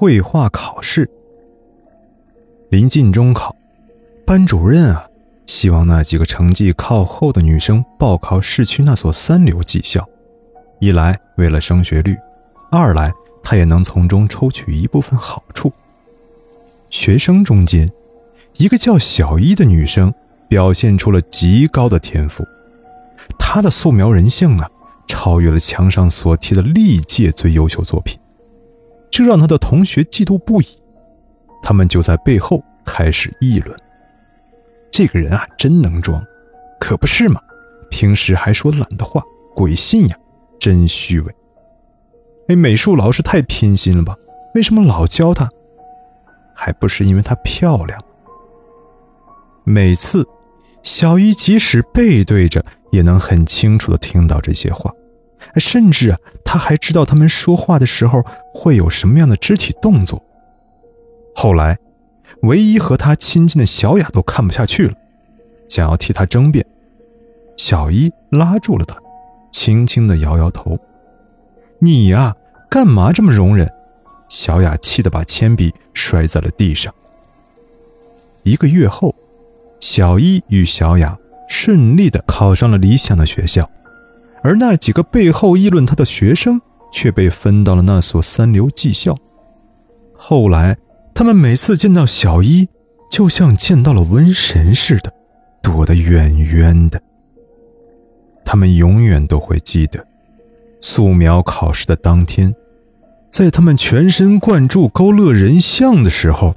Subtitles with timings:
[0.00, 1.06] 绘画考试。
[2.70, 3.54] 临近中考，
[4.24, 5.06] 班主任啊，
[5.44, 10.08] 希望那几个成绩靠后的女生报考市区那所三流技校，
[10.78, 12.16] 一来为了升学率，
[12.70, 15.70] 二来他也能从中抽取一部分好处。
[16.88, 17.92] 学生中间，
[18.56, 20.14] 一个叫小一的女生
[20.48, 22.42] 表现出了极高的天赋，
[23.38, 24.70] 她的素描人像啊，
[25.06, 28.18] 超越了墙上所贴的历届最优秀作品，
[29.20, 30.66] 这让他的同学嫉妒不已。
[31.62, 33.78] 他们就在背后开始议论
[34.90, 36.24] ：“这个人啊，真能装，
[36.80, 37.38] 可不是嘛？
[37.90, 39.22] 平时还说懒的话，
[39.54, 40.16] 鬼信呀，
[40.58, 41.34] 真虚伪。
[42.48, 44.16] 哎，美术老师太偏心了吧？
[44.54, 45.46] 为什么老教他？
[46.54, 48.02] 还不是因为她漂亮。
[49.64, 50.26] 每次，
[50.82, 54.90] 小一即使背对着，也能很清楚的听到这些话，
[55.56, 60.22] 甚至啊，他还知道他们说话的时候会有什么样的肢体动作。”
[61.34, 61.78] 后来，
[62.42, 64.94] 唯一和他亲近的小雅都看不下去了，
[65.68, 66.64] 想要替他争辩。
[67.56, 68.96] 小一拉住了他，
[69.52, 70.78] 轻轻的摇摇头
[71.78, 72.34] ：“你呀，
[72.70, 73.70] 干嘛这么容忍？”
[74.28, 76.94] 小雅气得把铅笔摔在了地上。
[78.44, 79.14] 一个月后，
[79.80, 83.68] 小一与小雅顺利的考上了理想的学校，
[84.42, 86.60] 而那几个背后议论他的学生
[86.92, 89.16] 却被分到了那所三流技校。
[90.14, 90.76] 后来。
[91.12, 92.66] 他们每次见到小一，
[93.10, 95.12] 就像见到了瘟神似的，
[95.60, 97.02] 躲得远远的。
[98.42, 100.02] 他们永远都会记得，
[100.80, 102.54] 素描考试的当天，
[103.28, 106.54] 在他们全神贯注勾勒人像的时候，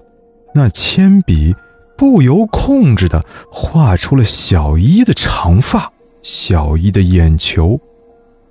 [0.56, 1.54] 那铅笔
[1.98, 5.92] 不由控制的画出了小一的长发、
[6.24, 7.80] 小一的眼球。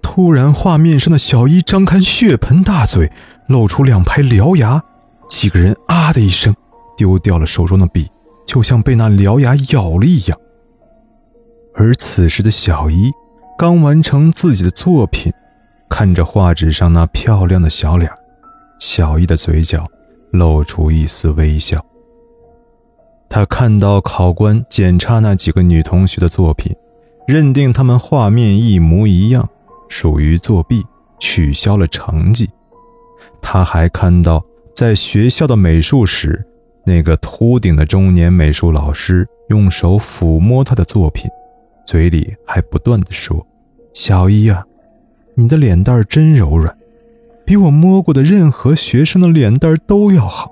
[0.01, 3.11] 突然，画面上的小一张开血盆大嘴，
[3.49, 4.83] 露出两排獠牙。
[5.29, 6.55] 几个人啊的一声，
[6.97, 8.11] 丢掉了手中的笔，
[8.47, 10.39] 就像被那獠牙咬了一样。
[11.75, 13.11] 而此时的小姨
[13.57, 15.33] 刚完成自己的作品，
[15.89, 18.11] 看着画纸上那漂亮的小脸，
[18.79, 19.87] 小姨的嘴角
[20.33, 21.83] 露出一丝微笑。
[23.31, 26.77] 他看到考官检查那几个女同学的作品，
[27.27, 29.49] 认定他们画面一模一样，
[29.89, 30.85] 属于作弊，
[31.19, 32.49] 取消了成绩。
[33.41, 34.45] 他还看到。
[34.75, 36.45] 在学校的美术室，
[36.87, 41.31] 那个秃顶的中年美术老师用手抚摸他的作品，
[41.87, 43.47] 嘴里还不断的说
[43.93, 44.65] ：“小一啊，
[45.35, 46.75] 你的脸蛋真柔软，
[47.45, 50.51] 比我摸过的任何学生的脸蛋都要好。”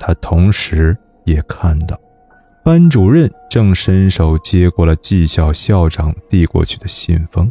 [0.00, 0.94] 他同时
[1.24, 1.98] 也看到，
[2.66, 7.48] 班主任正伸手接过了技校校长递过去的信封。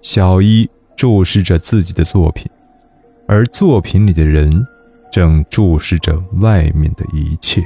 [0.00, 0.66] 小一
[0.96, 2.50] 注视着自己的作品。
[3.26, 4.66] 而作品里的人，
[5.12, 7.62] 正注视着外面的一切。